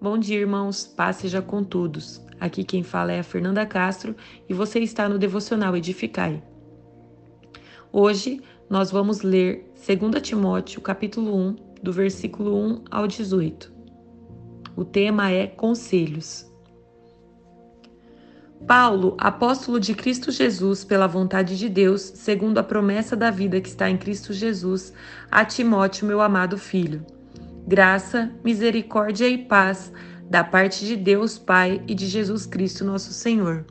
Bom 0.00 0.16
dia, 0.16 0.38
irmãos. 0.38 0.86
Paz 0.86 1.16
seja 1.16 1.42
com 1.42 1.64
todos. 1.64 2.24
Aqui 2.38 2.62
quem 2.62 2.84
fala 2.84 3.10
é 3.10 3.18
a 3.18 3.24
Fernanda 3.24 3.66
Castro 3.66 4.14
e 4.48 4.54
você 4.54 4.78
está 4.78 5.08
no 5.08 5.18
Devocional 5.18 5.76
Edificai. 5.76 6.40
Hoje 7.92 8.40
nós 8.70 8.92
vamos 8.92 9.22
ler 9.22 9.72
2 9.74 10.22
Timóteo, 10.22 10.80
capítulo 10.80 11.34
1, 11.36 11.56
do 11.82 11.92
versículo 11.92 12.56
1 12.56 12.84
ao 12.92 13.08
18. 13.08 13.72
O 14.76 14.84
tema 14.84 15.32
é 15.32 15.48
Conselhos. 15.48 16.48
Paulo, 18.68 19.16
apóstolo 19.18 19.80
de 19.80 19.94
Cristo 19.94 20.30
Jesus, 20.30 20.84
pela 20.84 21.08
vontade 21.08 21.58
de 21.58 21.68
Deus, 21.68 22.02
segundo 22.02 22.58
a 22.58 22.62
promessa 22.62 23.16
da 23.16 23.32
vida 23.32 23.60
que 23.60 23.68
está 23.68 23.90
em 23.90 23.96
Cristo 23.96 24.32
Jesus, 24.32 24.92
a 25.28 25.44
Timóteo, 25.44 26.06
meu 26.06 26.20
amado 26.20 26.56
filho 26.56 27.04
graça, 27.68 28.32
misericórdia 28.42 29.28
e 29.28 29.36
paz 29.36 29.92
da 30.30 30.42
parte 30.42 30.86
de 30.86 30.96
Deus 30.96 31.36
Pai 31.36 31.82
e 31.86 31.94
de 31.94 32.06
Jesus 32.06 32.46
Cristo, 32.46 32.82
nosso 32.82 33.12
Senhor. 33.12 33.66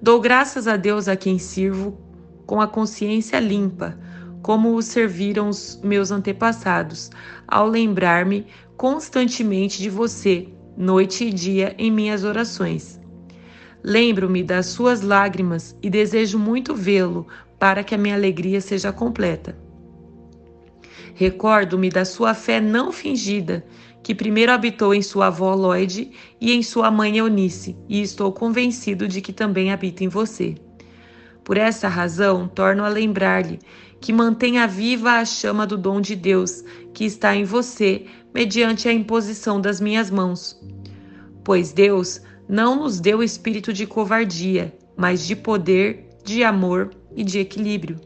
Dou 0.00 0.20
graças 0.20 0.68
a 0.68 0.76
Deus 0.76 1.08
a 1.08 1.16
quem 1.16 1.38
sirvo 1.38 1.98
com 2.44 2.60
a 2.60 2.68
consciência 2.68 3.40
limpa, 3.40 3.98
como 4.42 4.74
o 4.74 4.82
serviram 4.82 5.48
os 5.48 5.80
meus 5.82 6.10
antepassados, 6.10 7.10
ao 7.48 7.66
lembrar-me 7.66 8.46
constantemente 8.76 9.80
de 9.80 9.88
você, 9.88 10.48
noite 10.76 11.24
e 11.24 11.32
dia, 11.32 11.74
em 11.78 11.90
minhas 11.90 12.24
orações. 12.24 13.00
Lembro-me 13.82 14.44
das 14.44 14.66
suas 14.66 15.00
lágrimas 15.00 15.74
e 15.82 15.88
desejo 15.88 16.38
muito 16.38 16.74
vê-lo 16.74 17.26
para 17.58 17.82
que 17.82 17.94
a 17.94 17.98
minha 17.98 18.16
alegria 18.16 18.60
seja 18.60 18.92
completa. 18.92 19.56
Recordo-me 21.14 21.90
da 21.90 22.04
sua 22.04 22.34
fé 22.34 22.60
não 22.60 22.90
fingida, 22.90 23.64
que 24.02 24.14
primeiro 24.14 24.52
habitou 24.52 24.94
em 24.94 25.02
sua 25.02 25.26
avó 25.28 25.54
Lloyd 25.54 26.10
e 26.40 26.52
em 26.52 26.62
sua 26.62 26.90
mãe 26.90 27.18
Eunice, 27.18 27.76
e 27.88 28.00
estou 28.02 28.32
convencido 28.32 29.06
de 29.06 29.20
que 29.20 29.32
também 29.32 29.70
habita 29.70 30.02
em 30.02 30.08
você. 30.08 30.54
Por 31.44 31.56
essa 31.56 31.88
razão, 31.88 32.48
torno 32.48 32.84
a 32.84 32.88
lembrar-lhe 32.88 33.58
que 34.00 34.12
mantenha 34.12 34.66
viva 34.66 35.12
a 35.12 35.24
chama 35.24 35.66
do 35.66 35.78
dom 35.78 36.00
de 36.00 36.16
Deus 36.16 36.64
que 36.92 37.04
está 37.04 37.34
em 37.36 37.44
você, 37.44 38.06
mediante 38.34 38.88
a 38.88 38.92
imposição 38.92 39.60
das 39.60 39.80
minhas 39.80 40.10
mãos. 40.10 40.60
Pois 41.44 41.72
Deus 41.72 42.20
não 42.48 42.76
nos 42.76 43.00
deu 43.00 43.22
espírito 43.22 43.72
de 43.72 43.86
covardia, 43.86 44.76
mas 44.96 45.26
de 45.26 45.36
poder, 45.36 46.08
de 46.24 46.42
amor 46.42 46.90
e 47.14 47.22
de 47.22 47.38
equilíbrio. 47.38 48.00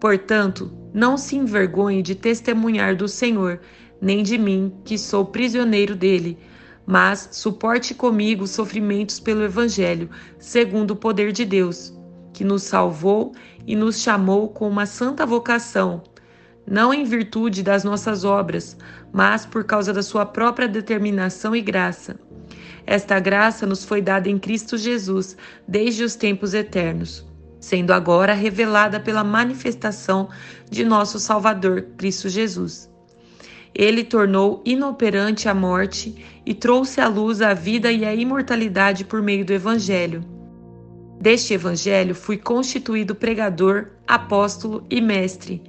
Portanto, 0.00 0.70
não 0.96 1.18
se 1.18 1.36
envergonhe 1.36 2.02
de 2.02 2.14
testemunhar 2.14 2.96
do 2.96 3.06
Senhor, 3.06 3.60
nem 4.00 4.22
de 4.22 4.38
mim, 4.38 4.72
que 4.82 4.96
sou 4.96 5.26
prisioneiro 5.26 5.94
dele, 5.94 6.38
mas 6.86 7.28
suporte 7.32 7.92
comigo 7.92 8.44
os 8.44 8.50
sofrimentos 8.52 9.20
pelo 9.20 9.44
Evangelho, 9.44 10.08
segundo 10.38 10.92
o 10.92 10.96
poder 10.96 11.32
de 11.32 11.44
Deus, 11.44 11.92
que 12.32 12.42
nos 12.42 12.62
salvou 12.62 13.34
e 13.66 13.76
nos 13.76 14.00
chamou 14.00 14.48
com 14.48 14.66
uma 14.66 14.86
santa 14.86 15.26
vocação, 15.26 16.02
não 16.66 16.94
em 16.94 17.04
virtude 17.04 17.62
das 17.62 17.84
nossas 17.84 18.24
obras, 18.24 18.74
mas 19.12 19.44
por 19.44 19.64
causa 19.64 19.92
da 19.92 20.02
sua 20.02 20.24
própria 20.24 20.66
determinação 20.66 21.54
e 21.54 21.60
graça. 21.60 22.18
Esta 22.86 23.20
graça 23.20 23.66
nos 23.66 23.84
foi 23.84 24.00
dada 24.00 24.30
em 24.30 24.38
Cristo 24.38 24.78
Jesus 24.78 25.36
desde 25.68 26.04
os 26.04 26.16
tempos 26.16 26.54
eternos 26.54 27.26
sendo 27.66 27.92
agora 27.92 28.32
revelada 28.32 29.00
pela 29.00 29.24
manifestação 29.24 30.28
de 30.70 30.84
nosso 30.84 31.18
Salvador, 31.18 31.88
Cristo 31.96 32.28
Jesus. 32.28 32.88
Ele 33.74 34.04
tornou 34.04 34.62
inoperante 34.64 35.48
a 35.48 35.54
morte 35.54 36.14
e 36.46 36.54
trouxe 36.54 37.00
à 37.00 37.08
luz 37.08 37.42
a 37.42 37.54
vida 37.54 37.90
e 37.90 38.04
a 38.04 38.14
imortalidade 38.14 39.04
por 39.04 39.20
meio 39.20 39.44
do 39.44 39.52
Evangelho. 39.52 40.24
Deste 41.20 41.54
Evangelho 41.54 42.14
fui 42.14 42.36
constituído 42.36 43.16
pregador, 43.16 43.88
apóstolo 44.06 44.86
e 44.88 45.00
mestre. 45.00 45.60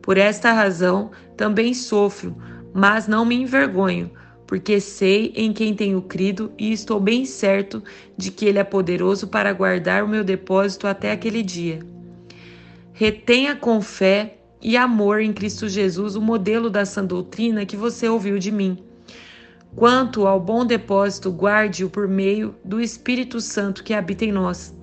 Por 0.00 0.16
esta 0.16 0.50
razão 0.50 1.10
também 1.36 1.74
sofro, 1.74 2.34
mas 2.72 3.06
não 3.06 3.22
me 3.26 3.34
envergonho 3.34 4.10
porque 4.46 4.80
sei 4.80 5.32
em 5.34 5.52
quem 5.52 5.74
tenho 5.74 6.02
crido 6.02 6.52
e 6.58 6.72
estou 6.72 7.00
bem 7.00 7.24
certo 7.24 7.82
de 8.16 8.30
que 8.30 8.44
Ele 8.44 8.58
é 8.58 8.64
poderoso 8.64 9.28
para 9.28 9.52
guardar 9.52 10.04
o 10.04 10.08
meu 10.08 10.22
depósito 10.22 10.86
até 10.86 11.12
aquele 11.12 11.42
dia. 11.42 11.80
Retenha 12.92 13.56
com 13.56 13.80
fé 13.80 14.38
e 14.60 14.76
amor 14.76 15.20
em 15.20 15.32
Cristo 15.32 15.68
Jesus 15.68 16.14
o 16.14 16.22
modelo 16.22 16.70
da 16.70 16.84
sã 16.84 17.04
doutrina 17.04 17.66
que 17.66 17.76
você 17.76 18.08
ouviu 18.08 18.38
de 18.38 18.52
mim. 18.52 18.78
Quanto 19.74 20.26
ao 20.26 20.38
bom 20.38 20.64
depósito, 20.64 21.30
guarde-o 21.30 21.90
por 21.90 22.06
meio 22.06 22.54
do 22.64 22.80
Espírito 22.80 23.40
Santo 23.40 23.82
que 23.82 23.92
habita 23.92 24.24
em 24.24 24.30
nós. 24.30 24.74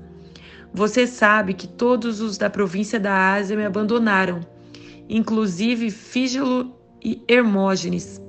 Você 0.74 1.08
sabe 1.08 1.54
que 1.54 1.68
todos 1.68 2.20
os 2.20 2.38
da 2.38 2.50
província 2.50 3.00
da 3.00 3.34
Ásia 3.34 3.56
me 3.56 3.66
abandonaram, 3.66 4.42
inclusive 5.08 5.90
Fígelo 5.90 6.76
e 7.02 7.22
Hermógenes 7.28 8.22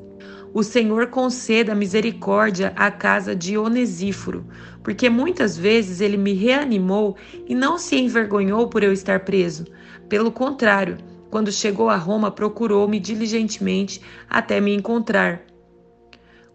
o 0.54 0.62
Senhor 0.62 1.06
conceda 1.06 1.74
misericórdia 1.74 2.72
à 2.76 2.90
casa 2.90 3.34
de 3.34 3.56
Onesíforo, 3.56 4.46
porque 4.82 5.08
muitas 5.08 5.56
vezes 5.56 6.00
ele 6.00 6.16
me 6.16 6.34
reanimou 6.34 7.16
e 7.46 7.54
não 7.54 7.78
se 7.78 7.96
envergonhou 7.96 8.68
por 8.68 8.82
eu 8.82 8.92
estar 8.92 9.20
preso. 9.20 9.64
Pelo 10.08 10.30
contrário, 10.30 10.98
quando 11.30 11.50
chegou 11.50 11.88
a 11.88 11.96
Roma, 11.96 12.30
procurou-me 12.30 13.00
diligentemente 13.00 14.02
até 14.28 14.60
me 14.60 14.74
encontrar. 14.74 15.40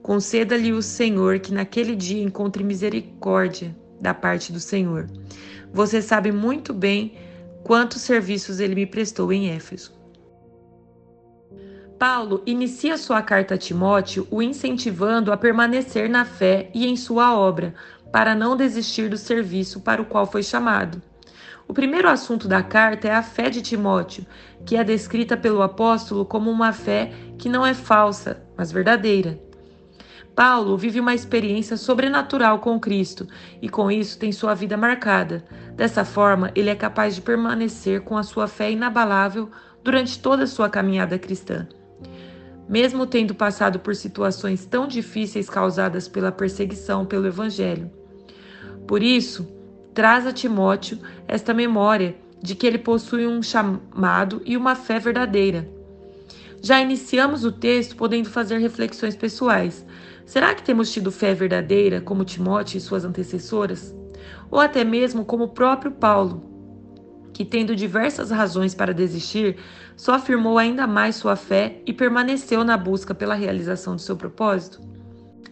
Conceda-lhe 0.03 0.71
o 0.71 0.81
Senhor 0.83 1.39
que 1.39 1.51
naquele 1.51 1.95
dia 1.95 2.21
encontre 2.21 2.63
misericórdia 2.63 3.75
da 3.99 4.13
parte 4.13 4.51
do 4.53 4.59
Senhor. 4.59 5.07
Você 5.73 6.03
sabe 6.03 6.31
muito 6.31 6.71
bem 6.71 7.15
quantos 7.63 8.03
serviços 8.03 8.59
ele 8.59 8.75
me 8.75 8.85
prestou 8.85 9.33
em 9.33 9.49
Éfeso. 9.49 9.96
Paulo 11.97 12.43
inicia 12.45 12.97
sua 12.97 13.21
carta 13.21 13.55
a 13.55 13.57
Timóteo 13.57 14.27
o 14.29 14.41
incentivando 14.41 15.31
a 15.31 15.37
permanecer 15.37 16.07
na 16.07 16.23
fé 16.25 16.69
e 16.73 16.85
em 16.85 16.95
sua 16.95 17.35
obra, 17.35 17.73
para 18.11 18.35
não 18.35 18.55
desistir 18.55 19.09
do 19.09 19.17
serviço 19.17 19.81
para 19.81 20.01
o 20.01 20.05
qual 20.05 20.25
foi 20.25 20.43
chamado. 20.43 21.01
O 21.67 21.73
primeiro 21.73 22.07
assunto 22.07 22.47
da 22.47 22.63
carta 22.63 23.07
é 23.07 23.13
a 23.13 23.23
fé 23.23 23.49
de 23.49 23.61
Timóteo, 23.61 24.25
que 24.65 24.77
é 24.77 24.83
descrita 24.83 25.35
pelo 25.35 25.61
apóstolo 25.61 26.23
como 26.23 26.49
uma 26.49 26.71
fé 26.71 27.11
que 27.37 27.49
não 27.49 27.65
é 27.65 27.73
falsa, 27.73 28.41
mas 28.55 28.71
verdadeira. 28.71 29.39
Paulo 30.33 30.77
vive 30.77 30.99
uma 30.99 31.15
experiência 31.15 31.75
sobrenatural 31.75 32.59
com 32.59 32.79
Cristo 32.79 33.27
e 33.59 33.67
com 33.67 33.89
isso 33.89 34.19
tem 34.19 34.31
sua 34.31 34.53
vida 34.53 34.77
marcada. 34.77 35.43
Dessa 35.75 36.05
forma, 36.05 36.51
ele 36.53 36.69
é 36.69 36.75
capaz 36.75 37.15
de 37.15 37.21
permanecer 37.21 38.01
com 38.01 38.15
a 38.15 38.21
sua 38.21 38.47
fé 38.47 38.71
inabalável 38.71 39.49
durante 39.87 40.19
toda 40.19 40.43
a 40.43 40.47
sua 40.47 40.69
caminhada 40.69 41.17
cristã 41.17 41.65
mesmo 42.67 43.05
tendo 43.05 43.33
passado 43.33 43.79
por 43.79 43.95
situações 43.95 44.65
tão 44.65 44.87
difíceis 44.87 45.49
causadas 45.49 46.07
pela 46.07 46.31
perseguição 46.31 47.05
pelo 47.05 47.27
Evangelho. 47.27 47.89
Por 48.85 49.01
isso, 49.01 49.47
traz 49.93 50.27
a 50.27 50.33
Timóteo 50.33 50.99
esta 51.27 51.53
memória 51.53 52.17
de 52.41 52.55
que 52.55 52.67
ele 52.67 52.77
possui 52.77 53.25
um 53.25 53.41
chamado 53.41 54.41
e 54.45 54.57
uma 54.57 54.75
fé 54.75 54.99
verdadeira. 54.99 55.67
Já 56.61 56.81
iniciamos 56.81 57.45
o 57.45 57.51
texto 57.51 57.95
podendo 57.95 58.29
fazer 58.29 58.57
reflexões 58.57 59.15
pessoais. 59.15 59.85
Será 60.25 60.53
que 60.53 60.63
temos 60.63 60.91
tido 60.91 61.11
fé 61.11 61.33
verdadeira 61.33 62.01
como 62.01 62.25
Timóteo 62.25 62.77
e 62.77 62.81
suas 62.81 63.05
antecessoras? 63.05 63.95
Ou 64.51 64.59
até 64.59 64.83
mesmo 64.83 65.23
como 65.23 65.45
o 65.45 65.49
próprio 65.49 65.91
Paulo, 65.91 66.56
que, 67.33 67.45
tendo 67.45 67.75
diversas 67.75 68.31
razões 68.31 68.73
para 68.73 68.93
desistir, 68.93 69.57
só 69.95 70.15
afirmou 70.15 70.57
ainda 70.57 70.87
mais 70.87 71.15
sua 71.15 71.35
fé 71.35 71.81
e 71.85 71.93
permaneceu 71.93 72.63
na 72.63 72.77
busca 72.77 73.13
pela 73.13 73.35
realização 73.35 73.95
de 73.95 74.01
seu 74.01 74.15
propósito? 74.15 74.81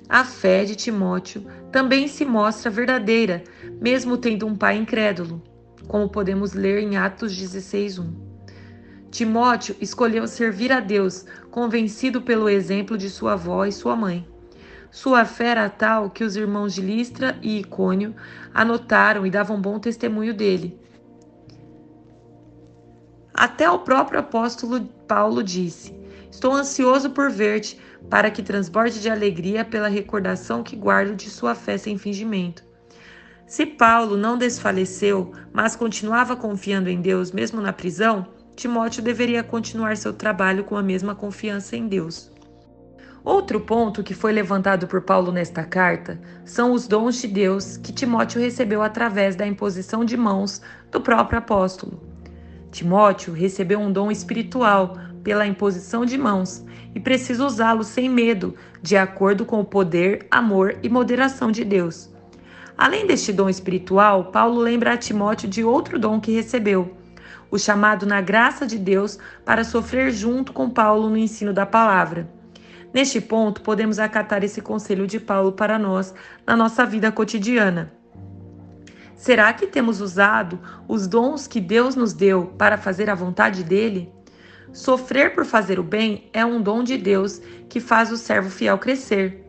A 0.08 0.24
fé 0.24 0.64
de 0.64 0.76
Timóteo 0.76 1.46
também 1.72 2.08
se 2.08 2.24
mostra 2.26 2.70
verdadeira, 2.70 3.44
mesmo 3.82 4.18
tendo 4.18 4.46
um 4.46 4.56
pai 4.56 4.78
incrédulo, 4.78 5.42
como 5.88 6.10
podemos 6.10 6.54
ler 6.54 6.82
em 6.82 6.96
Atos 6.96 7.36
16:1. 7.36 8.14
Timóteo 9.10 9.76
escolheu 9.80 10.28
servir 10.28 10.72
a 10.72 10.80
Deus, 10.80 11.26
convencido 11.50 12.22
pelo 12.22 12.50
exemplo 12.50 12.98
de 12.98 13.10
sua 13.10 13.34
avó 13.34 13.66
e 13.66 13.72
sua 13.72 13.96
mãe. 13.96 14.28
Sua 14.92 15.26
fé 15.26 15.48
era 15.48 15.70
tal 15.70 16.10
que 16.10 16.24
os 16.24 16.36
irmãos 16.36 16.74
de 16.74 16.82
Listra 16.82 17.38
e 17.42 17.60
Icônio 17.60 18.16
anotaram 18.54 19.26
e 19.26 19.32
davam 19.32 19.60
bom 19.60 19.80
testemunho 19.80 20.34
dele. 20.34 20.80
Até 23.38 23.70
o 23.70 23.80
próprio 23.80 24.22
apóstolo 24.22 24.86
Paulo 25.06 25.44
disse: 25.44 25.94
Estou 26.32 26.54
ansioso 26.54 27.10
por 27.10 27.30
ver-te, 27.30 27.78
para 28.10 28.32
que 28.32 28.42
transborde 28.42 29.02
de 29.02 29.10
alegria 29.10 29.66
pela 29.66 29.90
recordação 29.90 30.64
que 30.64 30.76
guardo 30.76 31.16
de 31.16 31.30
sua 31.30 31.54
fé 31.54 31.78
sem 31.78 31.98
fingimento. 31.98 32.64
Se 33.46 33.66
Paulo 33.66 34.16
não 34.16 34.38
desfaleceu, 34.38 35.34
mas 35.52 35.76
continuava 35.76 36.36
confiando 36.36 36.90
em 36.90 37.02
Deus 37.02 37.32
mesmo 37.32 37.60
na 37.60 37.74
prisão, 37.74 38.26
Timóteo 38.56 39.04
deveria 39.04 39.44
continuar 39.44 39.98
seu 39.98 40.14
trabalho 40.14 40.64
com 40.64 40.78
a 40.78 40.82
mesma 40.82 41.14
confiança 41.14 41.76
em 41.76 41.90
Deus. 41.90 42.32
Outro 43.22 43.60
ponto 43.60 44.02
que 44.02 44.14
foi 44.14 44.32
levantado 44.32 44.88
por 44.88 45.02
Paulo 45.02 45.32
nesta 45.32 45.64
carta 45.64 46.22
são 46.46 46.72
os 46.72 46.88
dons 46.88 47.20
de 47.22 47.28
Deus 47.28 47.76
que 47.76 47.92
Timóteo 47.92 48.40
recebeu 48.40 48.82
através 48.82 49.36
da 49.36 49.46
imposição 49.46 50.06
de 50.06 50.16
mãos 50.16 50.62
do 50.90 51.02
próprio 51.02 51.40
apóstolo. 51.40 52.15
Timóteo 52.76 53.34
recebeu 53.34 53.80
um 53.80 53.90
dom 53.90 54.12
espiritual 54.12 54.98
pela 55.24 55.48
imposição 55.48 56.06
de 56.06 56.18
mãos 56.18 56.62
e 56.94 57.00
precisa 57.00 57.46
usá-lo 57.46 57.86
sem 57.86 58.10
medo, 58.10 58.54
de 58.82 58.98
acordo 58.98 59.46
com 59.46 59.62
o 59.62 59.66
poder, 59.66 60.28
amor 60.30 60.76
e 60.84 60.90
moderação 60.90 61.54
de 61.54 61.64
Deus. 61.64 62.14
Além 62.78 63.08
deste 63.08 63.32
dom 63.32 63.48
espiritual, 63.48 64.26
Paulo 64.26 64.60
lembra 64.60 64.92
a 64.92 64.98
Timóteo 64.98 65.48
de 65.48 65.64
outro 65.64 65.98
dom 65.98 66.20
que 66.20 66.34
recebeu, 66.34 66.98
o 67.50 67.58
chamado 67.58 68.06
na 68.06 68.20
graça 68.20 68.68
de 68.68 68.78
Deus 68.78 69.18
para 69.46 69.64
sofrer 69.64 70.12
junto 70.12 70.52
com 70.52 70.70
Paulo 70.70 71.10
no 71.10 71.16
ensino 71.16 71.54
da 71.54 71.66
palavra. 71.66 72.30
Neste 72.94 73.22
ponto, 73.22 73.62
podemos 73.62 74.00
acatar 74.00 74.44
esse 74.44 74.62
conselho 74.62 75.08
de 75.08 75.18
Paulo 75.18 75.54
para 75.54 75.80
nós 75.80 76.14
na 76.46 76.58
nossa 76.58 76.86
vida 76.86 77.10
cotidiana. 77.10 77.95
Será 79.16 79.54
que 79.54 79.68
temos 79.68 80.02
usado 80.02 80.60
os 80.88 81.08
dons 81.08 81.48
que 81.48 81.62
Deus 81.62 81.96
nos 81.96 82.14
deu 82.14 82.48
para 82.58 82.78
fazer 82.78 83.10
a 83.10 83.16
vontade 83.16 83.64
dele? 83.64 84.12
Sofrer 84.74 85.34
por 85.34 85.46
fazer 85.46 85.80
o 85.80 85.84
bem 85.84 86.30
é 86.34 86.46
um 86.46 86.62
dom 86.62 86.84
de 86.84 86.98
Deus 86.98 87.42
que 87.70 87.80
faz 87.80 88.12
o 88.12 88.18
servo 88.18 88.50
fiel 88.50 88.78
crescer. 88.78 89.42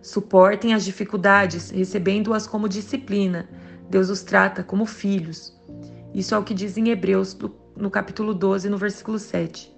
Suportem 0.00 0.72
as 0.72 0.84
dificuldades, 0.84 1.70
recebendo-as 1.70 2.46
como 2.46 2.68
disciplina. 2.68 3.46
Deus 3.90 4.08
os 4.08 4.22
trata 4.22 4.62
como 4.62 4.86
filhos. 4.86 5.54
Isso 6.14 6.34
é 6.34 6.38
o 6.38 6.42
que 6.42 6.54
diz 6.54 6.78
em 6.78 6.88
Hebreus, 6.88 7.36
no 7.76 7.90
capítulo 7.90 8.32
12, 8.32 8.70
no 8.70 8.78
versículo 8.78 9.18
7. 9.18 9.70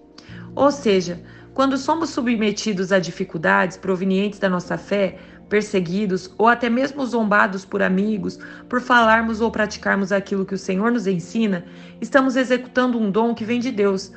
Ou 0.55 0.71
seja, 0.71 1.21
quando 1.53 1.77
somos 1.77 2.11
submetidos 2.11 2.93
a 2.93 2.99
dificuldades 2.99 3.77
provenientes 3.77 4.39
da 4.39 4.49
nossa 4.49 4.79
fé, 4.79 5.19
perseguidos 5.49 6.33
ou 6.39 6.49
até 6.49 6.71
mesmo 6.71 7.05
zombados 7.05 7.65
por 7.65 7.83
amigos 7.83 8.39
por 8.69 8.81
falarmos 8.81 9.41
ou 9.41 9.51
praticarmos 9.51 10.13
aquilo 10.13 10.47
que 10.47 10.55
o 10.55 10.59
Senhor 10.59 10.91
nos 10.91 11.07
ensina, 11.07 11.65
estamos 12.01 12.37
executando 12.37 12.99
um 12.99 13.11
dom 13.11 13.35
que 13.35 13.45
vem 13.45 13.61
de 13.61 13.71
Deus. 13.71 14.13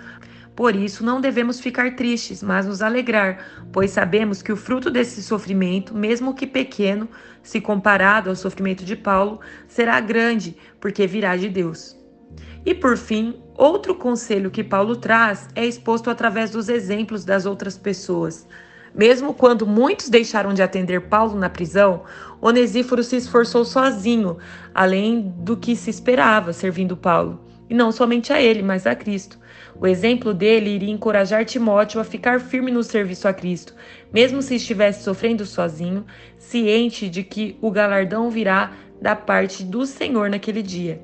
Por 0.56 0.74
isso, 0.74 1.04
não 1.04 1.20
devemos 1.20 1.60
ficar 1.60 1.96
tristes, 1.98 2.42
mas 2.42 2.66
nos 2.66 2.82
alegrar, 2.82 3.46
pois 3.74 3.92
sabemos 3.92 4.42
que 4.42 4.54
o 4.54 4.56
fruto 4.56 4.90
desse 4.90 5.22
sofrimento, 5.22 5.94
mesmo 5.94 6.34
que 6.34 6.48
pequeno, 6.48 7.10
se 7.44 7.60
comparado 7.60 8.30
ao 8.30 8.36
sofrimento 8.36 8.86
de 8.86 8.96
Paulo, 8.96 9.42
será 9.68 10.00
grande, 10.00 10.56
porque 10.80 11.06
virá 11.06 11.36
de 11.36 11.50
Deus. 11.50 11.98
E 12.66 12.74
por 12.74 12.98
fim, 12.98 13.36
outro 13.54 13.94
conselho 13.96 14.50
que 14.50 14.64
Paulo 14.64 14.96
traz 14.96 15.48
é 15.54 15.66
exposto 15.66 16.10
através 16.10 16.52
dos 16.52 16.70
exemplos 16.70 17.26
das 17.26 17.46
outras 17.46 17.78
pessoas. 17.78 18.48
Mesmo 18.96 19.34
quando 19.34 19.68
muitos 19.68 20.08
deixaram 20.08 20.54
de 20.54 20.64
atender 20.64 21.02
Paulo 21.02 21.38
na 21.38 21.50
prisão, 21.50 22.04
Onesíforo 22.42 23.04
se 23.04 23.18
esforçou 23.18 23.66
sozinho, 23.66 24.38
além 24.74 25.34
do 25.40 25.58
que 25.58 25.76
se 25.76 25.90
esperava, 25.90 26.54
servindo 26.54 26.96
Paulo. 26.96 27.42
E 27.70 27.74
não 27.74 27.92
somente 27.92 28.32
a 28.32 28.42
ele, 28.42 28.62
mas 28.62 28.88
a 28.88 28.96
Cristo. 28.96 29.38
O 29.78 29.86
exemplo 29.86 30.34
dele 30.34 30.70
iria 30.70 30.94
encorajar 30.94 31.44
Timóteo 31.44 32.00
a 32.00 32.06
ficar 32.06 32.40
firme 32.40 32.72
no 32.72 32.84
serviço 32.84 33.28
a 33.28 33.34
Cristo, 33.34 33.76
mesmo 34.14 34.42
se 34.42 34.56
estivesse 34.56 35.04
sofrendo 35.04 35.46
sozinho, 35.46 36.06
ciente 36.38 37.10
de 37.10 37.22
que 37.24 37.58
o 37.62 37.70
galardão 37.72 38.30
virá 38.30 38.72
da 39.02 39.16
parte 39.16 39.64
do 39.64 39.86
Senhor 39.86 40.30
naquele 40.30 40.64
dia. 40.64 41.02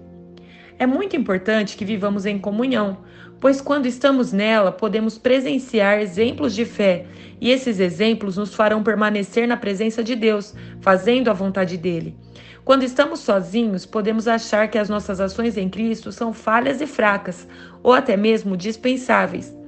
É 0.77 0.85
muito 0.85 1.15
importante 1.15 1.77
que 1.77 1.85
vivamos 1.85 2.25
em 2.25 2.39
comunhão, 2.39 2.97
pois 3.39 3.59
quando 3.59 3.85
estamos 3.85 4.31
nela, 4.31 4.71
podemos 4.71 5.17
presenciar 5.17 5.99
exemplos 5.99 6.53
de 6.53 6.65
fé, 6.65 7.05
e 7.39 7.49
esses 7.49 7.79
exemplos 7.79 8.37
nos 8.37 8.53
farão 8.53 8.83
permanecer 8.83 9.47
na 9.47 9.57
presença 9.57 10.03
de 10.03 10.15
Deus, 10.15 10.55
fazendo 10.79 11.29
a 11.29 11.33
vontade 11.33 11.77
dele. 11.77 12.15
Quando 12.63 12.83
estamos 12.83 13.19
sozinhos, 13.21 13.85
podemos 13.85 14.27
achar 14.27 14.67
que 14.69 14.77
as 14.77 14.87
nossas 14.87 15.19
ações 15.19 15.57
em 15.57 15.67
Cristo 15.67 16.11
são 16.11 16.31
falhas 16.31 16.79
e 16.79 16.85
fracas, 16.85 17.47
ou 17.81 17.93
até 17.93 18.15
mesmo 18.15 18.55
dispensáveis. 18.55 19.60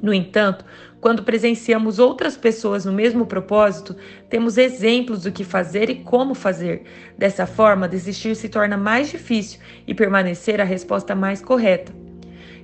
No 0.00 0.14
entanto, 0.14 0.64
quando 1.00 1.22
presenciamos 1.22 1.98
outras 1.98 2.36
pessoas 2.36 2.84
no 2.84 2.92
mesmo 2.92 3.26
propósito, 3.26 3.96
temos 4.28 4.58
exemplos 4.58 5.22
do 5.22 5.32
que 5.32 5.44
fazer 5.44 5.88
e 5.90 5.96
como 5.96 6.34
fazer. 6.34 6.82
Dessa 7.16 7.46
forma, 7.46 7.88
desistir 7.88 8.34
se 8.34 8.48
torna 8.48 8.76
mais 8.76 9.10
difícil 9.10 9.60
e 9.86 9.94
permanecer 9.94 10.60
a 10.60 10.64
resposta 10.64 11.14
mais 11.14 11.40
correta. 11.40 11.92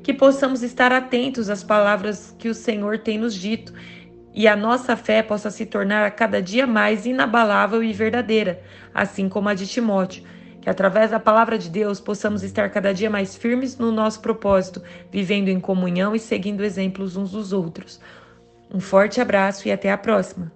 Que 0.03 0.13
possamos 0.13 0.63
estar 0.63 0.93
atentos 0.93 1.49
às 1.49 1.65
palavras 1.65 2.35
que 2.39 2.49
o 2.49 2.55
Senhor 2.55 2.99
tem 2.99 3.19
nos 3.19 3.35
dito 3.35 3.73
e 4.35 4.49
a 4.49 4.57
nossa 4.57 4.97
fé 4.97 5.23
possa 5.23 5.49
se 5.49 5.65
tornar 5.65 6.05
a 6.05 6.11
cada 6.11 6.43
dia 6.43 6.67
mais 6.67 7.07
inabalável 7.07 7.85
e 7.85 7.93
verdadeira, 7.93 8.61
assim 8.93 9.29
como 9.29 9.49
a 9.49 9.55
de 9.55 9.67
Timóteo. 9.67 10.25
Que 10.65 10.71
através 10.71 11.11
da 11.11 11.21
palavra 11.21 11.59
de 11.59 11.69
Deus 11.69 12.01
possamos 12.01 12.43
estar 12.43 12.71
cada 12.71 12.95
dia 12.95 13.11
mais 13.11 13.37
firmes 13.37 13.77
no 13.77 13.93
nosso 13.93 14.23
propósito, 14.23 14.83
vivendo 15.13 15.49
em 15.49 15.61
comunhão 15.61 16.17
e 16.17 16.19
seguindo 16.19 16.65
exemplos 16.65 17.19
uns 17.19 17.33
dos 17.33 17.53
outros. 17.53 18.01
Um 18.73 18.81
forte 18.81 19.21
abraço 19.21 19.69
e 19.69 19.71
até 19.71 19.93
a 19.93 19.99
próxima! 19.99 20.51